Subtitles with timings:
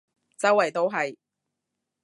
[0.35, 1.15] 周圍都係